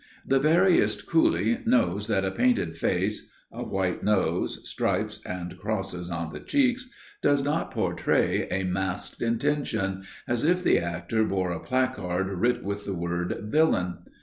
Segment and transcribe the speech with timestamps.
[0.25, 6.33] The veriest coolie knows that a painted face (a white nose, stripes and crosses on
[6.33, 6.89] the cheeks)
[7.21, 12.85] does but portray a masked intention, as if the actor bore a placard writ with
[12.85, 13.99] the word "Villain."